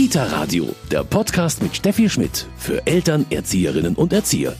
[0.00, 4.56] Kita Radio, der Podcast mit Steffi Schmidt für Eltern, Erzieherinnen und Erzieher.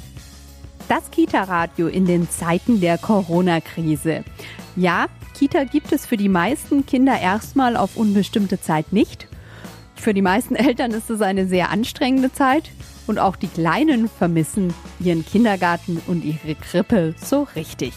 [0.86, 4.22] Das Kita-Radio in den Zeiten der Corona-Krise.
[4.76, 9.28] Ja, Kita gibt es für die meisten Kinder erstmal auf unbestimmte Zeit nicht.
[9.94, 12.70] Für die meisten Eltern ist es eine sehr anstrengende Zeit
[13.06, 17.94] und auch die Kleinen vermissen ihren Kindergarten und ihre Krippe so richtig.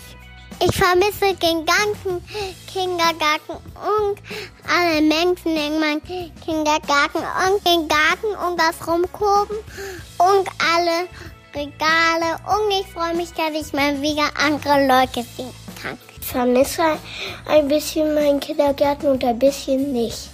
[0.65, 2.23] Ich vermisse den ganzen
[2.71, 4.17] Kindergarten und
[4.65, 6.01] alle Menschen in meinem
[6.45, 9.57] Kindergarten und den Garten und das Rumkurven
[10.19, 11.09] und alle
[11.53, 12.39] Regale.
[12.47, 15.97] Und ich freue mich, dass ich mal wieder andere Leute sehen kann.
[16.21, 16.97] Ich vermisse
[17.49, 20.29] ein bisschen meinen Kindergarten und ein bisschen nicht.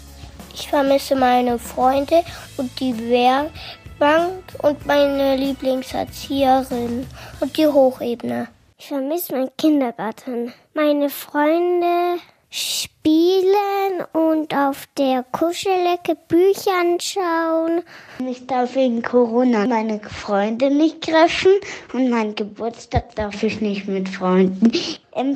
[0.54, 2.24] Ich vermisse meine Freunde
[2.58, 7.08] und die Wehrbank und meine Lieblingserzieherin
[7.40, 8.48] und die Hochebene.
[8.82, 10.54] Ich vermisse meinen Kindergarten.
[10.74, 17.84] Meine Freunde spielen und auf der Kuschelecke Bücher anschauen.
[18.26, 21.52] Ich darf wegen Corona meine Freunde nicht treffen
[21.92, 24.72] und meinen Geburtstag darf ich nicht mit Freunden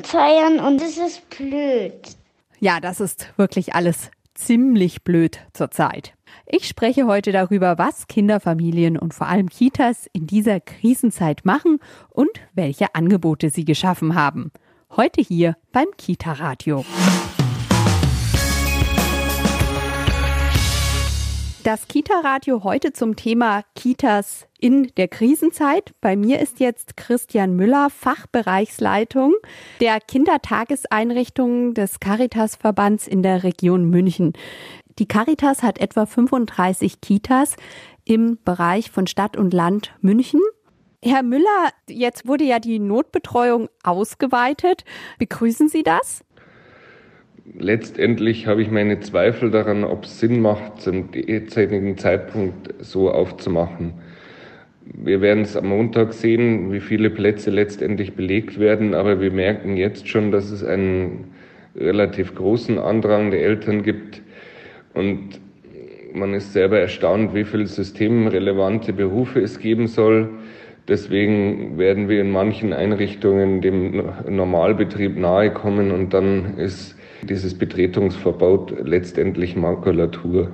[0.04, 1.92] feiern und es ist blöd.
[2.60, 6.13] Ja, das ist wirklich alles ziemlich blöd zurzeit.
[6.46, 11.78] Ich spreche heute darüber, was Kinderfamilien und vor allem Kitas in dieser Krisenzeit machen
[12.10, 14.52] und welche Angebote sie geschaffen haben.
[14.94, 16.84] Heute hier beim Kita Radio.
[21.64, 25.94] Das Kita-Radio heute zum Thema Kitas in der Krisenzeit.
[26.02, 29.32] Bei mir ist jetzt Christian Müller, Fachbereichsleitung
[29.80, 34.34] der Kindertageseinrichtungen des Caritas-Verbands in der Region München.
[34.98, 37.56] Die Caritas hat etwa 35 Kitas
[38.04, 40.40] im Bereich von Stadt und Land München.
[41.02, 44.84] Herr Müller, jetzt wurde ja die Notbetreuung ausgeweitet.
[45.18, 46.24] Begrüßen Sie das?
[47.58, 53.94] letztendlich habe ich meine Zweifel daran, ob es Sinn macht, zum derzeitigen Zeitpunkt so aufzumachen.
[54.86, 59.76] Wir werden es am Montag sehen, wie viele Plätze letztendlich belegt werden, aber wir merken
[59.76, 61.32] jetzt schon, dass es einen
[61.74, 64.22] relativ großen Andrang der Eltern gibt
[64.94, 65.40] und
[66.14, 70.30] man ist selber erstaunt, wie viele systemrelevante Berufe es geben soll.
[70.86, 78.86] Deswegen werden wir in manchen Einrichtungen dem Normalbetrieb nahe kommen und dann ist dieses Betretungsverbot
[78.86, 80.50] letztendlich Makulatur.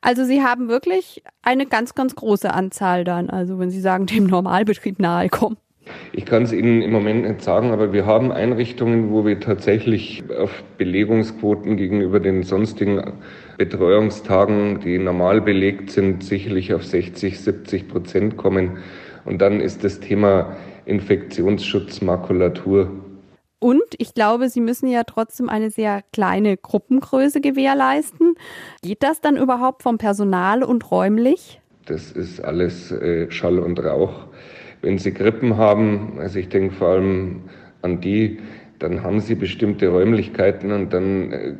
[0.00, 4.26] Also Sie haben wirklich eine ganz, ganz große Anzahl dann, also wenn Sie sagen, dem
[4.26, 5.56] Normalbetrieb nahe kommen.
[6.12, 10.24] Ich kann es Ihnen im Moment nicht sagen, aber wir haben Einrichtungen, wo wir tatsächlich
[10.38, 13.12] auf Belegungsquoten gegenüber den sonstigen
[13.58, 18.78] Betreuungstagen, die normal belegt sind, sicherlich auf 60, 70 Prozent kommen.
[19.24, 22.90] Und dann ist das Thema Infektionsschutz, Makulatur
[23.64, 28.34] und ich glaube, Sie müssen ja trotzdem eine sehr kleine Gruppengröße gewährleisten.
[28.82, 31.62] Geht das dann überhaupt vom Personal und räumlich?
[31.86, 34.26] Das ist alles äh, Schall und Rauch.
[34.82, 37.44] Wenn Sie Grippen haben, also ich denke vor allem
[37.80, 38.38] an die,
[38.80, 41.54] dann haben Sie bestimmte Räumlichkeiten und dann äh,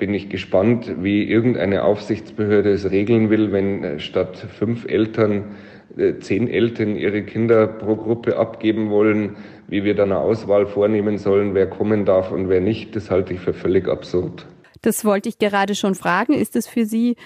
[0.00, 5.56] bin ich gespannt, wie irgendeine Aufsichtsbehörde es regeln will, wenn äh, statt fünf Eltern
[5.96, 9.36] äh, zehn Eltern ihre Kinder pro Gruppe abgeben wollen,
[9.68, 13.34] wie wir dann eine Auswahl vornehmen sollen, wer kommen darf und wer nicht, das halte
[13.34, 14.46] ich für völlig absurd.
[14.82, 16.32] Das wollte ich gerade schon fragen.
[16.32, 17.16] Ist es für Sie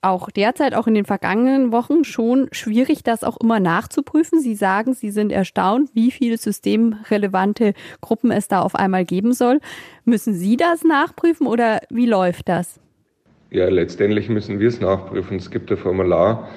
[0.00, 4.40] auch derzeit, auch in den vergangenen Wochen schon schwierig, das auch immer nachzuprüfen?
[4.40, 9.60] Sie sagen, Sie sind erstaunt, wie viele systemrelevante Gruppen es da auf einmal geben soll.
[10.04, 12.80] Müssen Sie das nachprüfen oder wie läuft das?
[13.50, 15.36] Ja, letztendlich müssen wir es nachprüfen.
[15.36, 16.48] Es gibt ein Formular,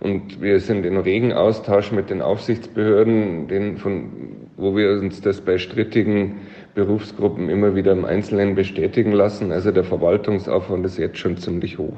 [0.00, 4.10] und wir sind in regen Austausch mit den Aufsichtsbehörden, den von,
[4.56, 6.36] wo wir uns das bei strittigen
[6.74, 9.50] Berufsgruppen immer wieder im Einzelnen bestätigen lassen.
[9.50, 11.96] Also der Verwaltungsaufwand ist jetzt schon ziemlich hoch.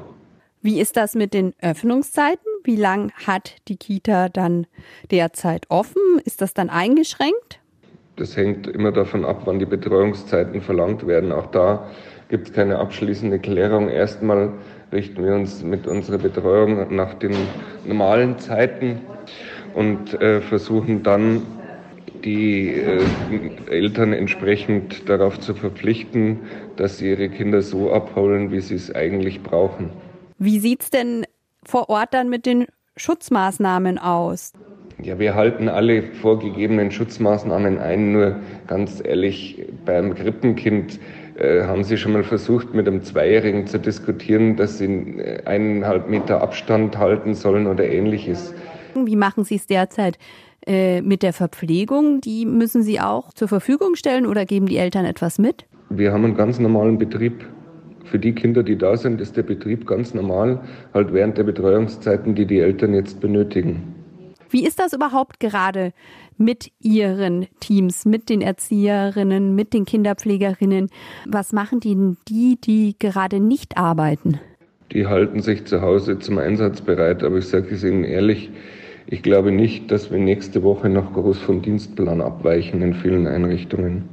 [0.63, 2.45] Wie ist das mit den Öffnungszeiten?
[2.63, 4.67] Wie lang hat die Kita dann
[5.09, 6.19] derzeit offen?
[6.23, 7.59] Ist das dann eingeschränkt?
[8.17, 11.31] Das hängt immer davon ab, wann die Betreuungszeiten verlangt werden.
[11.31, 11.89] Auch da
[12.29, 13.89] gibt es keine abschließende Klärung.
[13.89, 14.53] Erstmal
[14.91, 17.33] richten wir uns mit unserer Betreuung nach den
[17.83, 19.01] normalen Zeiten
[19.73, 21.41] und äh, versuchen dann
[22.23, 23.01] die äh,
[23.67, 26.41] Eltern entsprechend darauf zu verpflichten,
[26.75, 29.89] dass sie ihre Kinder so abholen, wie sie es eigentlich brauchen.
[30.43, 31.27] Wie sieht es denn
[31.63, 32.65] vor Ort dann mit den
[32.97, 34.53] Schutzmaßnahmen aus?
[34.99, 38.11] Ja, wir halten alle vorgegebenen Schutzmaßnahmen ein.
[38.11, 40.99] Nur ganz ehrlich, beim Krippenkind
[41.35, 46.41] äh, haben Sie schon mal versucht, mit einem Zweijährigen zu diskutieren, dass Sie eineinhalb Meter
[46.41, 48.55] Abstand halten sollen oder ähnliches?
[48.95, 50.17] Wie machen Sie es derzeit
[50.65, 52.19] äh, mit der Verpflegung?
[52.19, 55.67] Die müssen Sie auch zur Verfügung stellen oder geben die Eltern etwas mit?
[55.91, 57.45] Wir haben einen ganz normalen Betrieb.
[58.05, 60.61] Für die Kinder, die da sind, ist der Betrieb ganz normal,
[60.93, 63.95] halt während der Betreuungszeiten, die die Eltern jetzt benötigen.
[64.49, 65.93] Wie ist das überhaupt gerade
[66.37, 70.89] mit Ihren Teams, mit den Erzieherinnen, mit den Kinderpflegerinnen?
[71.25, 74.39] Was machen die, die, die gerade nicht arbeiten?
[74.91, 78.49] Die halten sich zu Hause zum Einsatz bereit, aber ich sage es Ihnen ehrlich,
[79.07, 84.09] ich glaube nicht, dass wir nächste Woche noch groß vom Dienstplan abweichen in vielen Einrichtungen.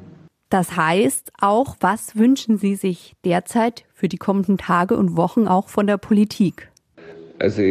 [0.50, 5.68] Das heißt auch, was wünschen Sie sich derzeit für die kommenden Tage und Wochen auch
[5.68, 6.70] von der Politik?
[7.38, 7.62] Also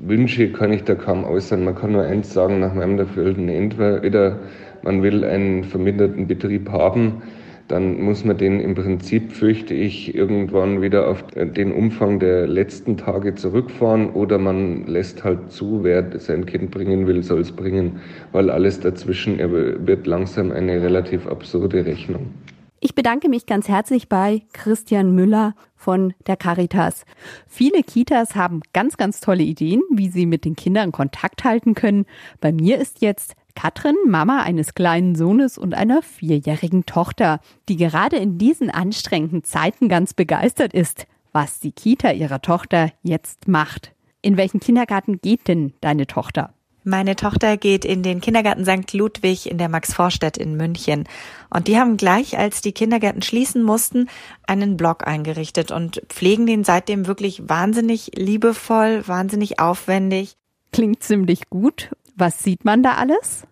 [0.00, 1.64] Wünsche kann ich da kaum äußern.
[1.64, 3.48] Man kann nur eins sagen nach meinem Dafürhalten.
[3.48, 4.38] Entweder
[4.82, 7.22] man will einen verminderten Betrieb haben,
[7.68, 12.96] dann muss man den im Prinzip, fürchte ich, irgendwann wieder auf den Umfang der letzten
[12.96, 18.00] Tage zurückfahren oder man lässt halt zu, wer sein Kind bringen will, soll es bringen,
[18.32, 22.32] weil alles dazwischen wird langsam eine relativ absurde Rechnung.
[22.80, 27.04] Ich bedanke mich ganz herzlich bei Christian Müller von der Caritas.
[27.48, 32.06] Viele Kitas haben ganz, ganz tolle Ideen, wie sie mit den Kindern Kontakt halten können.
[32.40, 38.14] Bei mir ist jetzt Katrin, Mama eines kleinen Sohnes und einer vierjährigen Tochter, die gerade
[38.14, 43.90] in diesen anstrengenden Zeiten ganz begeistert ist, was die Kita ihrer Tochter jetzt macht.
[44.22, 46.54] In welchen Kindergarten geht denn deine Tochter?
[46.84, 48.92] Meine Tochter geht in den Kindergarten St.
[48.92, 51.02] Ludwig in der Max-Vorstadt in München.
[51.50, 54.08] Und die haben gleich, als die Kindergärten schließen mussten,
[54.46, 60.36] einen Blog eingerichtet und pflegen den seitdem wirklich wahnsinnig liebevoll, wahnsinnig aufwendig.
[60.70, 61.90] Klingt ziemlich gut.
[62.18, 63.46] Was sieht man da alles?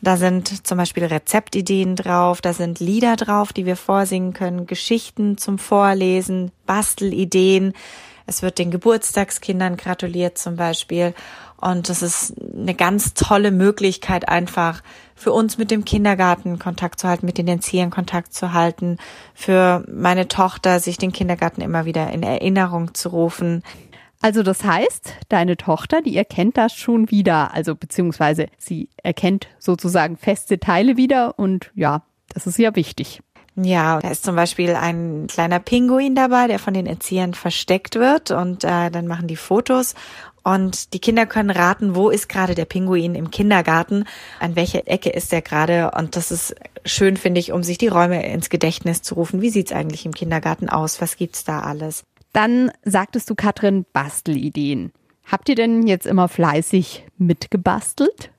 [0.00, 5.36] Da sind zum Beispiel Rezeptideen drauf, da sind Lieder drauf, die wir vorsingen können, Geschichten
[5.36, 7.74] zum Vorlesen, Bastelideen.
[8.26, 11.14] Es wird den Geburtstagskindern gratuliert zum Beispiel.
[11.60, 14.82] Und das ist eine ganz tolle Möglichkeit einfach
[15.16, 18.98] für uns mit dem Kindergarten Kontakt zu halten, mit den Erziehern Kontakt zu halten,
[19.34, 23.64] für meine Tochter sich den Kindergarten immer wieder in Erinnerung zu rufen.
[24.20, 30.16] Also das heißt, deine Tochter, die erkennt das schon wieder, also beziehungsweise sie erkennt sozusagen
[30.16, 32.02] feste Teile wieder und ja,
[32.34, 33.20] das ist ja wichtig.
[33.60, 38.30] Ja, da ist zum Beispiel ein kleiner Pinguin dabei, der von den Erziehern versteckt wird
[38.30, 39.94] und äh, dann machen die Fotos
[40.44, 44.04] und die Kinder können raten, wo ist gerade der Pinguin im Kindergarten,
[44.38, 46.54] an welcher Ecke ist er gerade und das ist
[46.84, 49.42] schön, finde ich, um sich die Räume ins Gedächtnis zu rufen.
[49.42, 51.00] Wie sieht's eigentlich im Kindergarten aus?
[51.00, 52.04] Was gibt's da alles?
[52.32, 54.92] Dann sagtest du, Katrin, Bastelideen.
[55.24, 58.30] Habt ihr denn jetzt immer fleißig mitgebastelt?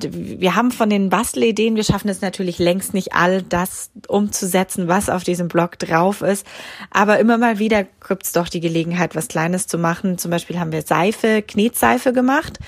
[0.00, 5.10] wir haben von den Bastelideen, wir schaffen es natürlich längst nicht all das umzusetzen, was
[5.10, 6.46] auf diesem Blog drauf ist.
[6.90, 10.18] Aber immer mal wieder gibt es doch die Gelegenheit, was Kleines zu machen.
[10.18, 12.58] Zum Beispiel haben wir Seife, Knetseife gemacht.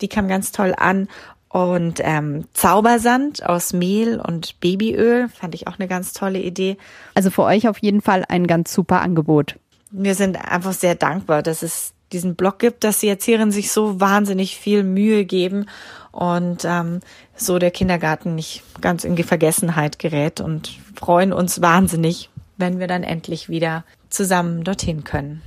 [0.00, 1.08] Die kam ganz toll an.
[1.48, 6.76] Und ähm, Zaubersand aus Mehl und Babyöl fand ich auch eine ganz tolle Idee.
[7.14, 9.56] Also für euch auf jeden Fall ein ganz super Angebot
[9.90, 14.00] wir sind einfach sehr dankbar, dass es diesen Blog gibt, dass die Erzieherinnen sich so
[14.00, 15.66] wahnsinnig viel Mühe geben
[16.12, 17.00] und ähm,
[17.34, 23.04] so der Kindergarten nicht ganz in Vergessenheit gerät und freuen uns wahnsinnig, wenn wir dann
[23.04, 25.42] endlich wieder zusammen dorthin können.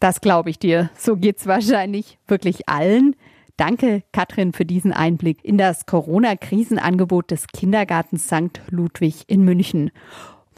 [0.00, 0.90] Das glaube ich dir.
[0.98, 3.16] So geht's wahrscheinlich wirklich allen.
[3.56, 8.60] Danke, Katrin, für diesen Einblick in das Corona-Krisenangebot des Kindergartens St.
[8.68, 9.92] Ludwig in München.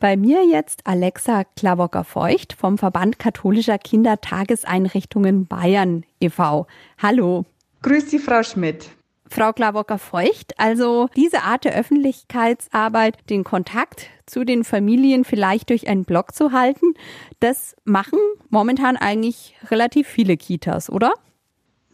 [0.07, 6.69] Bei mir jetzt Alexa Klabocker-Feucht vom Verband katholischer Kindertageseinrichtungen Bayern e.V.
[7.03, 7.45] Hallo.
[7.83, 8.91] Grüß Sie, Frau Schmidt.
[9.29, 16.05] Frau Klabocker-Feucht, also diese Art der Öffentlichkeitsarbeit, den Kontakt zu den Familien vielleicht durch einen
[16.05, 16.95] Blog zu halten,
[17.41, 21.15] das machen momentan eigentlich relativ viele Kitas, oder?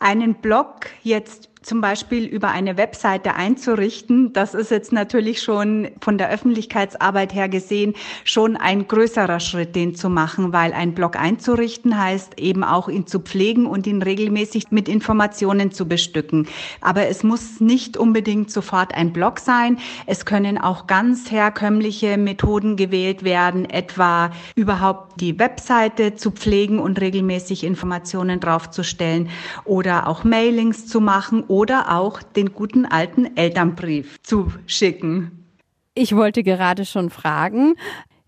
[0.00, 6.18] Einen Blog jetzt zum Beispiel über eine Webseite einzurichten, das ist jetzt natürlich schon von
[6.18, 11.98] der Öffentlichkeitsarbeit her gesehen schon ein größerer Schritt, den zu machen, weil ein Blog einzurichten
[11.98, 16.48] heißt eben auch ihn zu pflegen und ihn regelmäßig mit Informationen zu bestücken.
[16.80, 19.78] Aber es muss nicht unbedingt sofort ein Blog sein.
[20.06, 27.00] Es können auch ganz herkömmliche Methoden gewählt werden, etwa überhaupt die Webseite zu pflegen und
[27.00, 29.28] regelmäßig Informationen draufzustellen
[29.64, 35.44] oder auch Mailings zu machen oder auch den guten alten Elternbrief zu schicken.
[35.92, 37.74] Ich wollte gerade schon fragen,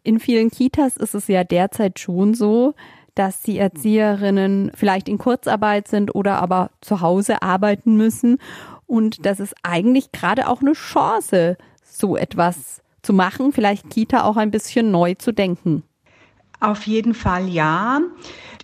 [0.02, 2.74] in vielen Kitas ist es ja derzeit schon so,
[3.14, 8.36] dass die Erzieherinnen vielleicht in Kurzarbeit sind oder aber zu Hause arbeiten müssen.
[8.84, 14.36] Und das ist eigentlich gerade auch eine Chance, so etwas zu machen, vielleicht Kita auch
[14.36, 15.82] ein bisschen neu zu denken.
[16.60, 18.00] Auf jeden Fall ja.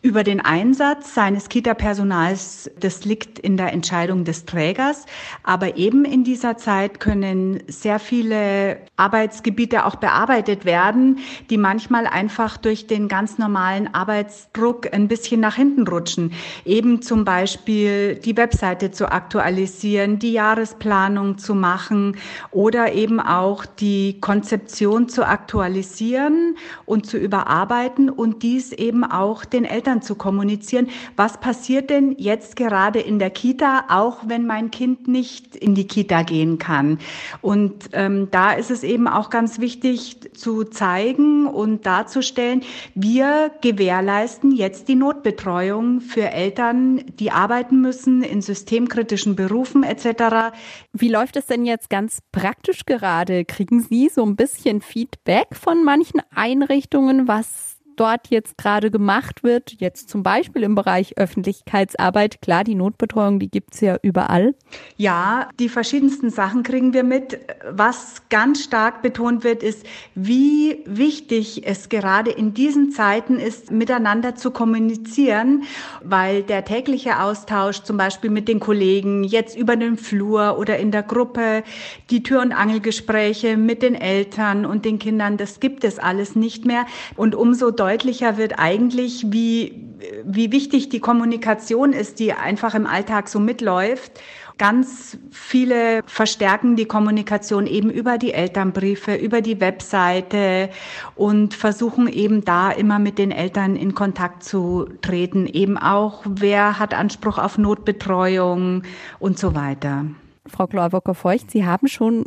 [0.03, 5.05] Über den Einsatz seines Kita-Personals, das liegt in der Entscheidung des Trägers.
[5.43, 11.19] Aber eben in dieser Zeit können sehr viele Arbeitsgebiete auch bearbeitet werden,
[11.51, 16.33] die manchmal einfach durch den ganz normalen Arbeitsdruck ein bisschen nach hinten rutschen.
[16.65, 22.17] Eben zum Beispiel die Webseite zu aktualisieren, die Jahresplanung zu machen
[22.53, 29.67] oder eben auch die Konzeption zu aktualisieren und zu überarbeiten und dies eben auch den
[29.67, 30.89] Eltern Eltern zu kommunizieren.
[31.17, 35.87] Was passiert denn jetzt gerade in der Kita, auch wenn mein Kind nicht in die
[35.87, 36.99] Kita gehen kann?
[37.41, 42.63] Und ähm, da ist es eben auch ganz wichtig zu zeigen und darzustellen,
[42.95, 50.55] wir gewährleisten jetzt die Notbetreuung für Eltern, die arbeiten müssen in systemkritischen Berufen etc.
[50.93, 53.45] Wie läuft es denn jetzt ganz praktisch gerade?
[53.45, 59.75] Kriegen Sie so ein bisschen Feedback von manchen Einrichtungen, was dort jetzt gerade gemacht wird,
[59.79, 62.41] jetzt zum Beispiel im Bereich Öffentlichkeitsarbeit.
[62.41, 64.55] Klar, die Notbetreuung, die gibt es ja überall.
[64.97, 67.39] Ja, die verschiedensten Sachen kriegen wir mit.
[67.71, 74.35] Was ganz stark betont wird, ist, wie wichtig es gerade in diesen Zeiten ist, miteinander
[74.35, 75.65] zu kommunizieren,
[76.03, 80.91] weil der tägliche Austausch zum Beispiel mit den Kollegen jetzt über den Flur oder in
[80.91, 81.63] der Gruppe,
[82.09, 86.65] die Tür- und Angelgespräche mit den Eltern und den Kindern, das gibt es alles nicht
[86.65, 86.87] mehr.
[87.17, 89.89] Und umso deutlicher deutlicher wird eigentlich, wie,
[90.25, 94.13] wie wichtig die Kommunikation ist, die einfach im Alltag so mitläuft.
[94.59, 100.69] Ganz viele verstärken die Kommunikation eben über die Elternbriefe, über die Webseite
[101.17, 105.47] und versuchen eben da immer mit den Eltern in Kontakt zu treten.
[105.47, 108.83] Eben auch, wer hat Anspruch auf Notbetreuung
[109.19, 110.05] und so weiter.
[110.47, 112.27] Frau Glauberker-Feucht, Sie haben schon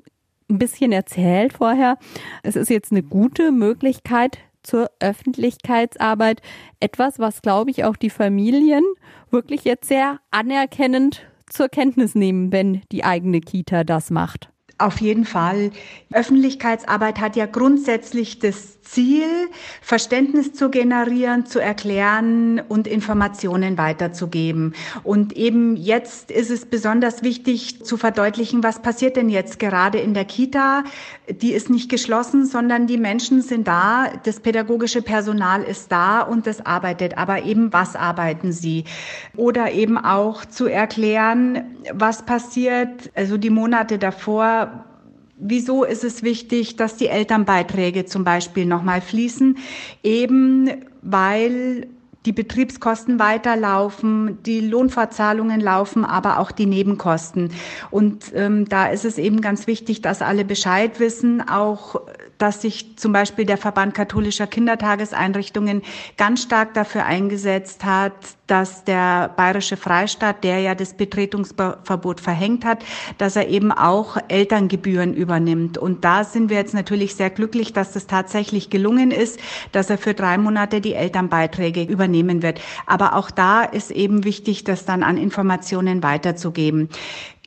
[0.50, 1.98] ein bisschen erzählt vorher.
[2.42, 6.42] Es ist jetzt eine gute Möglichkeit, zur Öffentlichkeitsarbeit.
[6.80, 8.84] Etwas, was, glaube ich, auch die Familien
[9.30, 14.53] wirklich jetzt sehr anerkennend zur Kenntnis nehmen, wenn die eigene Kita das macht.
[14.80, 15.72] Auf jeden Fall.
[16.12, 19.28] Öffentlichkeitsarbeit hat ja grundsätzlich das Ziel,
[19.82, 24.74] Verständnis zu generieren, zu erklären und Informationen weiterzugeben.
[25.04, 30.14] Und eben jetzt ist es besonders wichtig zu verdeutlichen, was passiert denn jetzt gerade in
[30.14, 30.84] der Kita.
[31.30, 36.46] Die ist nicht geschlossen, sondern die Menschen sind da, das pädagogische Personal ist da und
[36.46, 37.18] das arbeitet.
[37.18, 38.84] Aber eben, was arbeiten sie?
[39.38, 44.73] Oder eben auch zu erklären, was passiert, also die Monate davor,
[45.46, 49.58] Wieso ist es wichtig, dass die Elternbeiträge zum Beispiel nochmal fließen?
[50.02, 50.70] Eben
[51.02, 51.88] weil
[52.26, 57.52] die Betriebskosten weiterlaufen, die Lohnfortzahlungen laufen, aber auch die Nebenkosten.
[57.92, 62.00] Und ähm, da ist es eben ganz wichtig, dass alle Bescheid wissen, auch
[62.44, 65.82] dass sich zum Beispiel der Verband katholischer Kindertageseinrichtungen
[66.18, 68.12] ganz stark dafür eingesetzt hat,
[68.48, 72.84] dass der bayerische Freistaat, der ja das Betretungsverbot verhängt hat,
[73.18, 75.78] dass er eben auch Elterngebühren übernimmt.
[75.78, 79.40] Und da sind wir jetzt natürlich sehr glücklich, dass das tatsächlich gelungen ist,
[79.72, 82.60] dass er für drei Monate die Elternbeiträge übernehmen wird.
[82.86, 86.90] Aber auch da ist eben wichtig, das dann an Informationen weiterzugeben.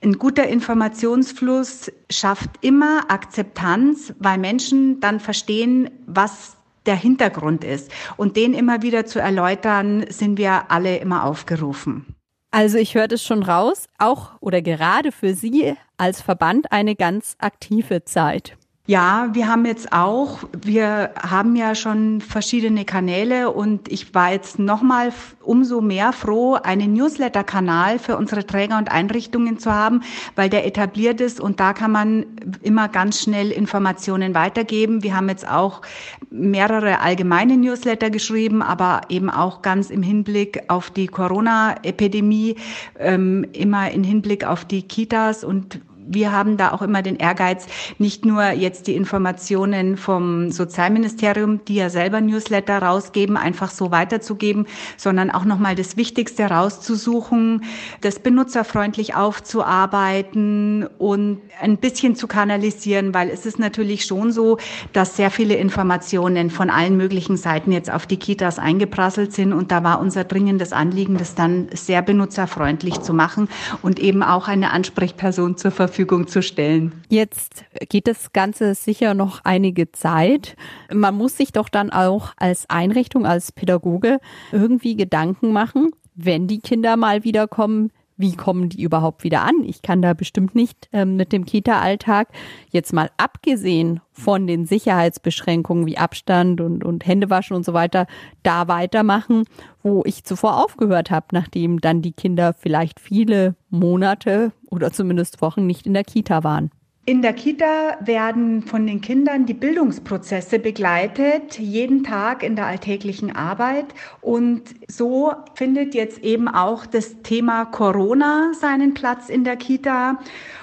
[0.03, 7.91] Ein guter Informationsfluss schafft immer Akzeptanz, weil Menschen dann verstehen, was der Hintergrund ist.
[8.17, 12.15] Und den immer wieder zu erläutern, sind wir alle immer aufgerufen.
[12.51, 17.37] Also ich höre das schon raus, auch oder gerade für Sie als Verband eine ganz
[17.39, 18.57] aktive Zeit.
[18.89, 24.61] Ja, wir haben jetzt auch, wir haben ja schon verschiedene Kanäle und ich war jetzt
[24.61, 25.13] nochmal
[25.43, 30.03] umso mehr froh, einen Newsletter-Kanal für unsere Träger und Einrichtungen zu haben,
[30.37, 32.27] weil der etabliert ist und da kann man
[32.63, 35.03] immer ganz schnell Informationen weitergeben.
[35.03, 35.83] Wir haben jetzt auch
[36.31, 42.55] mehrere allgemeine Newsletter geschrieben, aber eben auch ganz im Hinblick auf die Corona-Epidemie,
[43.01, 47.67] ähm, immer im Hinblick auf die Kitas und wir haben da auch immer den Ehrgeiz,
[47.99, 54.67] nicht nur jetzt die Informationen vom Sozialministerium, die ja selber Newsletter rausgeben, einfach so weiterzugeben,
[54.97, 57.65] sondern auch nochmal das Wichtigste rauszusuchen,
[58.01, 64.59] das benutzerfreundlich aufzuarbeiten und ein bisschen zu kanalisieren, weil es ist natürlich schon so,
[64.93, 69.73] dass sehr viele Informationen von allen möglichen Seiten jetzt auf die Kitas eingeprasselt sind und
[69.73, 73.49] da war unser dringendes Anliegen, das dann sehr benutzerfreundlich zu machen
[73.83, 76.93] und eben auch eine Ansprechperson zur Verfügung Verfügung zu stellen.
[77.09, 80.55] Jetzt geht das Ganze sicher noch einige Zeit.
[80.93, 84.19] Man muss sich doch dann auch als Einrichtung, als Pädagoge
[84.53, 89.63] irgendwie Gedanken machen, wenn die Kinder mal wiederkommen, wie kommen die überhaupt wieder an?
[89.65, 92.29] Ich kann da bestimmt nicht ähm, mit dem Kita-Alltag
[92.71, 98.07] jetzt mal abgesehen von den Sicherheitsbeschränkungen wie Abstand und, und Händewaschen und so weiter
[98.43, 99.45] da weitermachen,
[99.83, 105.67] wo ich zuvor aufgehört habe, nachdem dann die Kinder vielleicht viele Monate oder zumindest Wochen
[105.67, 106.71] nicht in der Kita waren.
[107.09, 113.31] In der Kita werden von den Kindern die Bildungsprozesse begleitet, jeden Tag in der alltäglichen
[113.31, 113.87] Arbeit.
[114.23, 120.19] Und so findet jetzt eben auch das Thema Corona seinen Platz in der Kita.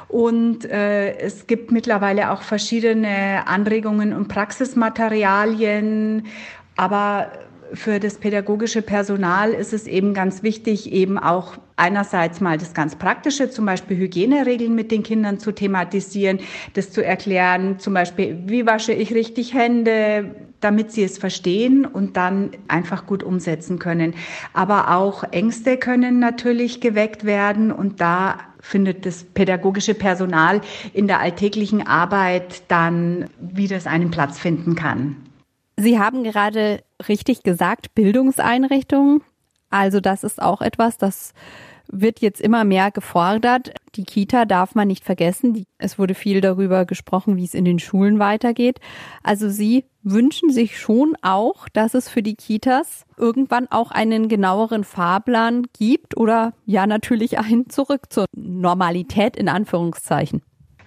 [0.10, 6.26] Und äh, es gibt mittlerweile auch verschiedene Anregungen und Praxismaterialien.
[6.76, 7.32] Aber
[7.74, 12.96] für das pädagogische Personal ist es eben ganz wichtig, eben auch einerseits mal das ganz
[12.96, 16.40] Praktische, zum Beispiel Hygieneregeln mit den Kindern zu thematisieren,
[16.74, 22.16] das zu erklären, zum Beispiel, wie wasche ich richtig Hände, damit sie es verstehen und
[22.16, 24.14] dann einfach gut umsetzen können.
[24.54, 30.62] Aber auch Ängste können natürlich geweckt werden und da findet das pädagogische Personal
[30.94, 35.18] in der alltäglichen Arbeit dann, wie das einen Platz finden kann.
[35.78, 39.22] Sie haben gerade richtig gesagt, Bildungseinrichtungen.
[39.70, 41.34] Also das ist auch etwas, das
[41.92, 43.74] wird jetzt immer mehr gefordert.
[43.96, 45.66] Die Kita darf man nicht vergessen.
[45.78, 48.80] Es wurde viel darüber gesprochen, wie es in den Schulen weitergeht.
[49.22, 54.84] Also Sie wünschen sich schon auch, dass es für die Kitas irgendwann auch einen genaueren
[54.84, 60.42] Fahrplan gibt oder ja natürlich einen zurück zur Normalität in Anführungszeichen.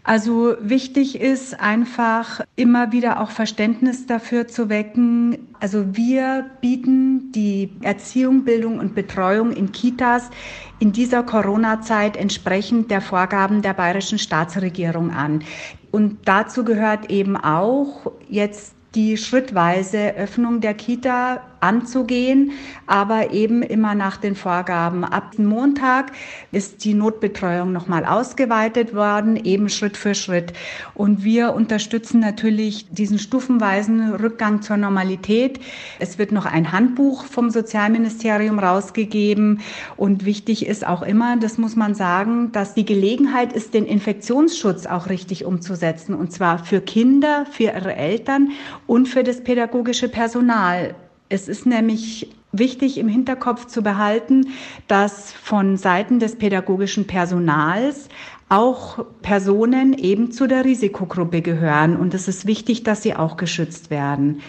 [0.07, 5.49] Also wichtig ist einfach immer wieder auch Verständnis dafür zu wecken.
[5.59, 10.31] Also wir bieten die Erziehung, Bildung und Betreuung in Kitas
[10.79, 15.43] in dieser Corona-Zeit entsprechend der Vorgaben der bayerischen Staatsregierung an.
[15.91, 22.53] Und dazu gehört eben auch jetzt die schrittweise Öffnung der Kita anzugehen,
[22.87, 25.05] aber eben immer nach den Vorgaben.
[25.05, 26.13] Ab Montag
[26.53, 30.53] ist die Notbetreuung nochmal ausgeweitet worden, eben Schritt für Schritt.
[30.95, 35.61] Und wir unterstützen natürlich diesen stufenweisen Rückgang zur Normalität.
[35.99, 39.61] Es wird noch ein Handbuch vom Sozialministerium rausgegeben.
[39.97, 44.87] Und wichtig ist auch immer, das muss man sagen, dass die Gelegenheit ist, den Infektionsschutz
[44.87, 46.15] auch richtig umzusetzen.
[46.15, 48.51] Und zwar für Kinder, für ihre Eltern
[48.87, 50.95] und für das pädagogische Personal.
[51.29, 54.49] Es ist nämlich wichtig im Hinterkopf zu behalten,
[54.89, 58.09] dass von Seiten des pädagogischen Personals
[58.49, 61.97] auch Personen eben zu der Risikogruppe gehören.
[61.97, 64.41] Und es ist wichtig, dass sie auch geschützt werden.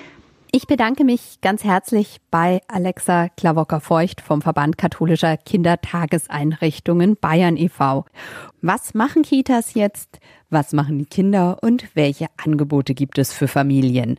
[0.51, 8.05] Ich bedanke mich ganz herzlich bei Alexa Klawocker-Feucht vom Verband katholischer Kindertageseinrichtungen Bayern e.V.
[8.61, 10.19] Was machen Kitas jetzt?
[10.49, 14.17] Was machen die Kinder und welche Angebote gibt es für Familien?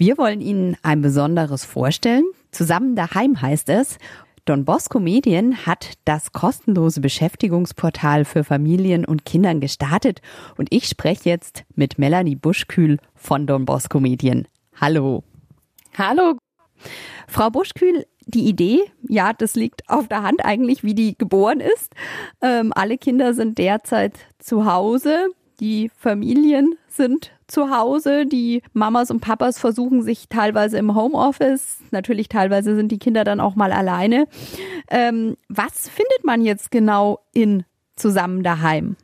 [0.00, 2.24] Wir wollen Ihnen ein besonderes vorstellen.
[2.52, 3.98] Zusammen daheim heißt es.
[4.46, 10.22] Don Bosco Medien hat das kostenlose Beschäftigungsportal für Familien und Kindern gestartet
[10.56, 14.48] und ich spreche jetzt mit Melanie Buschkühl von Don Bosco Medien.
[14.80, 15.22] Hallo.
[15.98, 16.38] Hallo.
[17.28, 21.92] Frau Buschkühl, die Idee, ja, das liegt auf der Hand eigentlich, wie die geboren ist.
[22.40, 25.28] Ähm, alle Kinder sind derzeit zu Hause.
[25.60, 28.24] Die Familien sind zu Hause.
[28.26, 31.78] Die Mamas und Papas versuchen sich teilweise im Homeoffice.
[31.90, 34.26] Natürlich teilweise sind die Kinder dann auch mal alleine.
[34.90, 37.64] Ähm, was findet man jetzt genau in
[37.96, 38.96] zusammen daheim?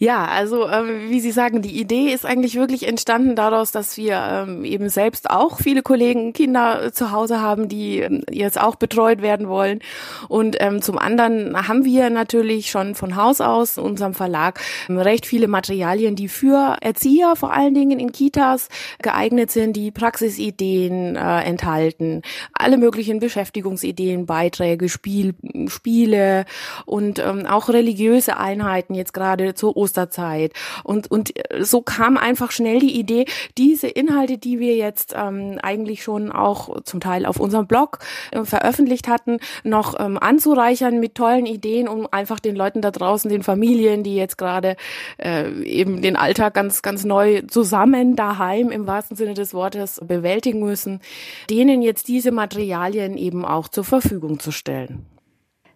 [0.00, 4.46] Ja, also äh, wie Sie sagen, die Idee ist eigentlich wirklich entstanden daraus, dass wir
[4.46, 9.22] ähm, eben selbst auch viele Kollegen Kinder zu Hause haben, die ähm, jetzt auch betreut
[9.22, 9.80] werden wollen.
[10.28, 14.98] Und ähm, zum anderen haben wir natürlich schon von Haus aus in unserem Verlag ähm,
[14.98, 18.68] recht viele Materialien, die für Erzieher vor allen Dingen in Kitas
[19.02, 25.34] geeignet sind, die Praxisideen äh, enthalten, alle möglichen Beschäftigungsideen, Beiträge, Spiel,
[25.66, 26.44] Spiele
[26.86, 30.52] und ähm, auch religiöse Einheiten jetzt gerade zur Osterzeit.
[30.84, 33.24] Und, und so kam einfach schnell die Idee,
[33.56, 38.44] diese Inhalte, die wir jetzt ähm, eigentlich schon auch zum Teil auf unserem Blog äh,
[38.44, 43.42] veröffentlicht hatten, noch ähm, anzureichern mit tollen Ideen, um einfach den Leuten da draußen, den
[43.42, 44.76] Familien, die jetzt gerade
[45.16, 50.60] äh, eben den Alltag ganz, ganz neu zusammen daheim im wahrsten Sinne des Wortes bewältigen
[50.60, 51.00] müssen,
[51.48, 55.06] denen jetzt diese Materialien eben auch zur Verfügung zu stellen.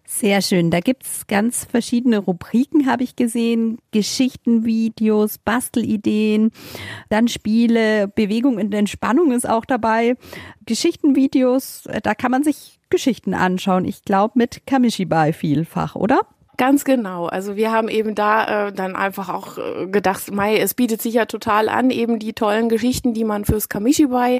[0.05, 0.69] Sehr schön.
[0.69, 3.79] Da gibt's ganz verschiedene Rubriken, habe ich gesehen.
[3.91, 6.51] Geschichtenvideos, Bastelideen,
[7.09, 10.15] dann Spiele, Bewegung und Entspannung ist auch dabei.
[10.65, 13.85] Geschichtenvideos, da kann man sich Geschichten anschauen.
[13.85, 16.21] Ich glaube mit Kamishibai vielfach, oder?
[16.55, 17.25] Ganz genau.
[17.25, 21.15] Also wir haben eben da äh, dann einfach auch äh, gedacht, Mai, es bietet sich
[21.15, 24.39] ja total an, eben die tollen Geschichten, die man fürs Kamishibai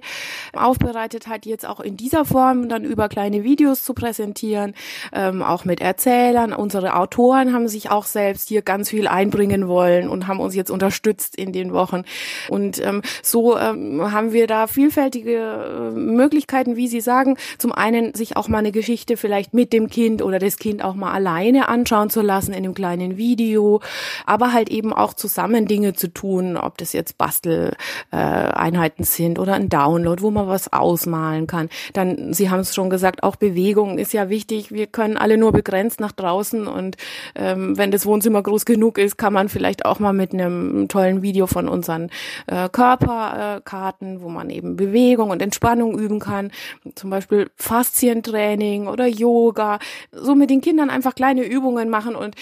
[0.56, 4.76] aufbereitet hat, jetzt auch in dieser Form dann über kleine Videos zu präsentieren,
[5.12, 6.54] ähm, auch mit Erzählern.
[6.54, 10.70] Unsere Autoren haben sich auch selbst hier ganz viel einbringen wollen und haben uns jetzt
[10.70, 12.04] unterstützt in den Wochen.
[12.48, 18.14] Und ähm, so ähm, haben wir da vielfältige äh, Möglichkeiten, wie Sie sagen, zum einen
[18.14, 21.70] sich auch mal eine Geschichte vielleicht mit dem Kind oder das Kind auch mal alleine
[21.70, 23.82] anschauen anschauen zu lassen in einem kleinen Video,
[24.26, 29.70] aber halt eben auch zusammen Dinge zu tun, ob das jetzt Basteleinheiten sind oder ein
[29.70, 31.70] Download, wo man was ausmalen kann.
[31.94, 34.72] Dann, Sie haben es schon gesagt, auch Bewegung ist ja wichtig.
[34.72, 36.98] Wir können alle nur begrenzt nach draußen und
[37.36, 41.22] ähm, wenn das Wohnzimmer groß genug ist, kann man vielleicht auch mal mit einem tollen
[41.22, 42.10] Video von unseren
[42.48, 46.52] äh, Körperkarten, äh, wo man eben Bewegung und Entspannung üben kann,
[46.96, 49.80] zum Beispiel Faszientraining oder Yoga,
[50.12, 52.36] so mit den Kindern einfach kleine Übungen machen und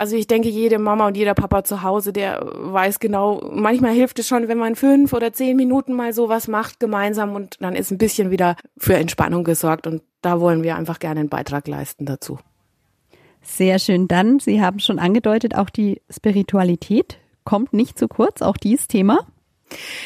[0.00, 4.18] also ich denke, jede Mama und jeder Papa zu Hause, der weiß genau, manchmal hilft
[4.18, 7.90] es schon, wenn man fünf oder zehn Minuten mal sowas macht gemeinsam und dann ist
[7.90, 12.06] ein bisschen wieder für Entspannung gesorgt und da wollen wir einfach gerne einen Beitrag leisten
[12.06, 12.38] dazu.
[13.42, 14.08] Sehr schön.
[14.08, 19.26] Dann, Sie haben schon angedeutet, auch die Spiritualität kommt nicht zu kurz, auch dieses Thema.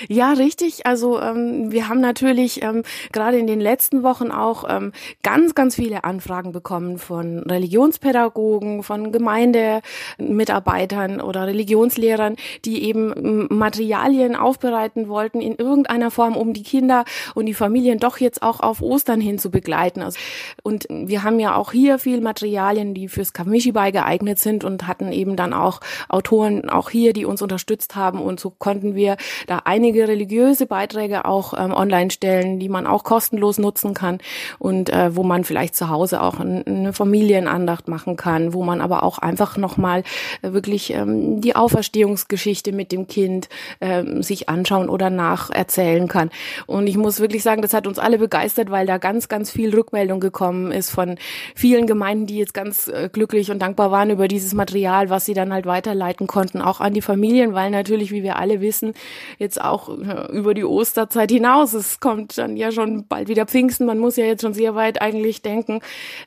[0.08, 0.86] Ja, richtig.
[0.86, 5.76] Also ähm, wir haben natürlich ähm, gerade in den letzten Wochen auch ähm, ganz, ganz
[5.76, 15.56] viele Anfragen bekommen von Religionspädagogen, von Gemeindemitarbeitern oder Religionslehrern, die eben Materialien aufbereiten wollten in
[15.56, 19.50] irgendeiner Form, um die Kinder und die Familien doch jetzt auch auf Ostern hin zu
[19.50, 20.02] begleiten.
[20.02, 20.18] Also,
[20.62, 25.12] und wir haben ja auch hier viel Materialien, die fürs Kamishibai geeignet sind und hatten
[25.12, 29.53] eben dann auch Autoren auch hier, die uns unterstützt haben und so konnten wir da
[29.54, 34.18] da einige religiöse Beiträge auch ähm, online stellen, die man auch kostenlos nutzen kann
[34.58, 39.02] und äh, wo man vielleicht zu Hause auch eine Familienandacht machen kann, wo man aber
[39.04, 40.02] auch einfach nochmal
[40.42, 43.48] äh, wirklich ähm, die Auferstehungsgeschichte mit dem Kind
[43.80, 46.30] äh, sich anschauen oder nacherzählen kann.
[46.66, 49.74] Und ich muss wirklich sagen, das hat uns alle begeistert, weil da ganz, ganz viel
[49.74, 51.16] Rückmeldung gekommen ist von
[51.54, 55.34] vielen Gemeinden, die jetzt ganz äh, glücklich und dankbar waren über dieses Material, was sie
[55.34, 58.94] dann halt weiterleiten konnten, auch an die Familien, weil natürlich, wie wir alle wissen,
[59.44, 61.74] jetzt auch über die Osterzeit hinaus.
[61.74, 63.86] Es kommt dann ja schon bald wieder Pfingsten.
[63.86, 65.80] Man muss ja jetzt schon sehr weit eigentlich denken.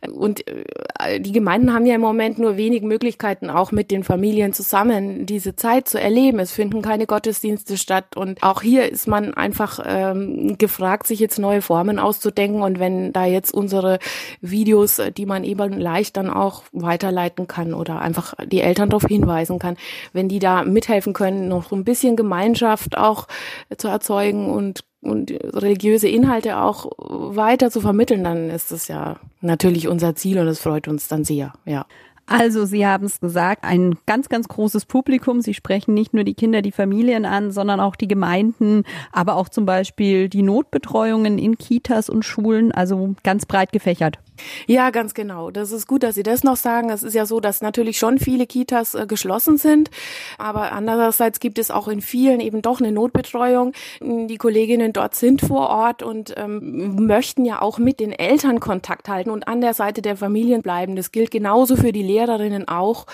[0.10, 4.54] Und äh, die Gemeinden haben ja im Moment nur wenig Möglichkeiten, auch mit den Familien
[4.54, 6.40] zusammen diese Zeit zu erleben.
[6.40, 8.16] Es finden keine Gottesdienste statt.
[8.16, 12.62] Und auch hier ist man einfach ähm, gefragt, sich jetzt neue Formen auszudenken.
[12.62, 14.00] Und wenn da jetzt unsere
[14.42, 19.60] Videos, die man eben leicht dann auch weiterleiten kann oder einfach die Eltern darauf hinweisen
[19.60, 19.78] kann,
[20.14, 23.28] wenn die da mithelfen können, noch so ein bisschen Gemeinschaft auch
[23.78, 29.88] zu erzeugen und und religiöse Inhalte auch weiter zu vermitteln, dann ist das ja natürlich
[29.88, 31.86] unser Ziel und es freut uns dann sehr, ja.
[32.30, 35.40] Also, Sie haben es gesagt, ein ganz, ganz großes Publikum.
[35.40, 39.48] Sie sprechen nicht nur die Kinder, die Familien an, sondern auch die Gemeinden, aber auch
[39.48, 44.20] zum Beispiel die Notbetreuungen in Kitas und Schulen, also ganz breit gefächert.
[44.68, 45.52] Ja, ganz genau.
[45.52, 46.90] Das ist gut, dass Sie das noch sagen.
[46.90, 49.90] Es ist ja so, dass natürlich schon viele Kitas äh, geschlossen sind,
[50.38, 53.74] aber andererseits gibt es auch in vielen eben doch eine Notbetreuung.
[54.02, 59.10] Die Kolleginnen dort sind vor Ort und ähm, möchten ja auch mit den Eltern Kontakt
[59.10, 60.96] halten und an der Seite der Familien bleiben.
[60.96, 63.06] Das gilt genauso für die Lehrerinnen auch.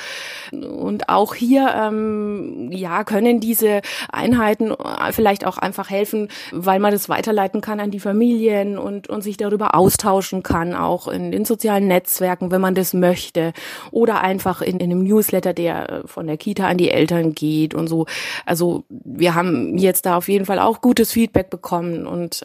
[0.52, 4.74] Und auch hier, ähm, ja, können diese Einheiten
[5.12, 9.38] vielleicht auch einfach helfen, weil man das weiterleiten kann an die Familien und, und sich
[9.38, 13.54] darüber austauschen kann, auch in den sozialen Netzwerken, wenn man das möchte,
[13.92, 17.74] oder einfach in, in einem Newsletter, der äh, von der Kita an die Eltern geht
[17.74, 18.06] und so.
[18.46, 22.44] Also wir haben jetzt da auf jeden Fall auch gutes Feedback bekommen und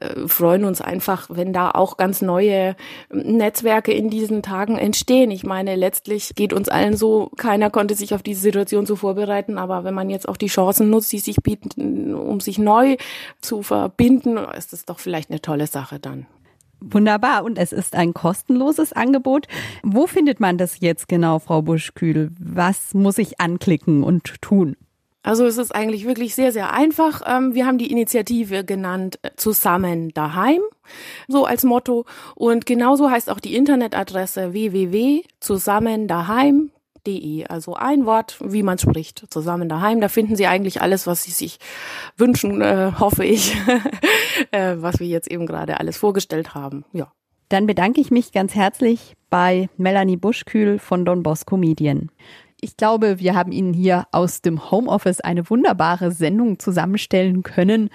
[0.00, 2.76] äh, freuen uns einfach, wenn da auch ganz neue
[3.10, 5.30] Netzwerke in diesen Tagen entstehen.
[5.30, 9.58] Ich meine, letztlich geht uns allen so, keiner konnte sich auf diese Situation so vorbereiten,
[9.58, 12.96] aber wenn man jetzt auch die Chancen nutzt, die sich bieten, um sich neu
[13.40, 16.26] zu verbinden, ist das doch vielleicht eine tolle Sache dann.
[16.80, 17.42] Wunderbar.
[17.42, 19.48] Und es ist ein kostenloses Angebot.
[19.82, 22.30] Wo findet man das jetzt genau, Frau Buschkühl?
[22.38, 24.76] Was muss ich anklicken und tun?
[25.22, 27.20] Also es ist eigentlich wirklich sehr, sehr einfach.
[27.26, 30.60] Ähm, wir haben die Initiative genannt äh, Zusammen daheim,
[31.26, 32.06] so als Motto.
[32.34, 36.70] Und genauso heißt auch die Internetadresse www.zusammendaheim
[37.48, 40.00] also ein Wort, wie man spricht, zusammen daheim.
[40.00, 41.58] Da finden Sie eigentlich alles, was Sie sich
[42.16, 43.56] wünschen, äh, hoffe ich,
[44.50, 46.84] äh, was wir jetzt eben gerade alles vorgestellt haben.
[46.92, 47.10] Ja.
[47.48, 52.10] Dann bedanke ich mich ganz herzlich bei Melanie Buschkühl von Don Bosco Medien.
[52.60, 57.88] Ich glaube, wir haben Ihnen hier aus dem Homeoffice eine wunderbare Sendung zusammenstellen können.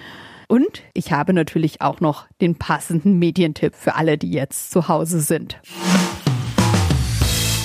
[0.47, 5.19] Und ich habe natürlich auch noch den passenden Medientipp für alle, die jetzt zu Hause
[5.19, 5.60] sind.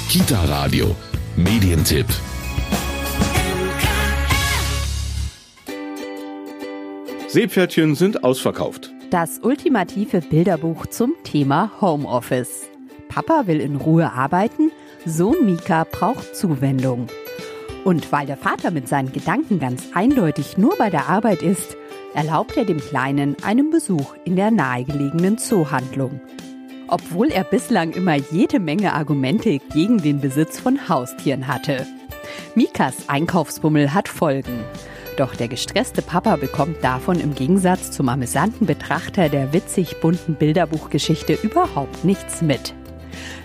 [0.09, 0.97] Kita Radio
[1.37, 2.07] Medientipp.
[7.29, 8.91] Seepferdchen sind ausverkauft.
[9.11, 12.67] Das ultimative Bilderbuch zum Thema Homeoffice.
[13.09, 14.73] Papa will in Ruhe arbeiten,
[15.05, 17.07] Sohn Mika braucht Zuwendung.
[17.85, 21.77] Und weil der Vater mit seinen Gedanken ganz eindeutig nur bei der Arbeit ist,
[22.15, 26.21] erlaubt er dem Kleinen einen Besuch in der nahegelegenen Zoohandlung.
[26.89, 31.87] Obwohl er bislang immer jede Menge Argumente gegen den Besitz von Haustieren hatte.
[32.55, 34.65] Mikas Einkaufsbummel hat Folgen.
[35.17, 41.35] Doch der gestresste Papa bekommt davon im Gegensatz zum amüsanten Betrachter der witzig bunten Bilderbuchgeschichte
[41.43, 42.75] überhaupt nichts mit.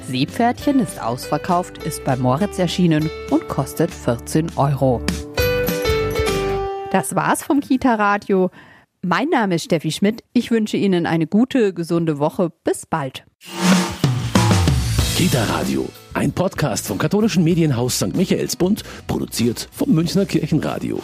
[0.08, 5.02] Seepferdchen ist ausverkauft, ist bei Moritz erschienen und kostet 14 Euro.
[6.92, 8.52] Das war's vom Kita Radio.
[9.02, 10.24] Mein Name ist Steffi Schmidt.
[10.34, 12.52] Ich wünsche Ihnen eine gute, gesunde Woche.
[12.64, 13.26] Bis bald.
[15.18, 18.16] Kita Radio, ein Podcast vom katholischen Medienhaus St.
[18.16, 21.02] Michaelsbund, produziert vom Münchner Kirchenradio.